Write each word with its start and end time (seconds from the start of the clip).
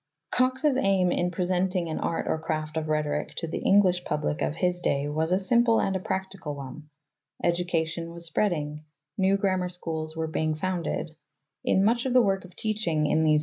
Cox's 0.31 0.77
aim 0.77 1.11
in 1.11 1.29
presenting 1.29 1.87
an 1.87 1.99
Art 1.99 2.25
or 2.27 2.39
Craft 2.39 2.75
of 2.75 2.87
Rhetoric 2.89 3.35
to 3.35 3.45
the 3.47 3.61
Eng 3.63 3.81
lish 3.81 4.03
public 4.03 4.41
of 4.41 4.55
his 4.55 4.79
day 4.79 5.07
was 5.07 5.31
a 5.31 5.37
simple 5.37 5.79
and 5.79 6.03
practical 6.03 6.55
one. 6.55 6.89
Education 7.43 8.07
AimandPlan 8.07 8.13
was 8.15 8.25
spreading; 8.25 8.83
new 9.19 9.37
grammar 9.37 9.69
schools 9.69 10.15
were 10.15 10.25
being, 10.25 10.53
of 10.53 10.55
Cox's 10.55 10.61
founded; 10.61 11.11
in 11.63 11.83
much 11.83 12.07
of 12.07 12.13
the 12.13 12.21
work 12.23 12.45
of 12.45 12.55
teaching 12.55 13.05
in 13.05 13.21
these 13.23 13.29
Rhetoric. 13.33 13.39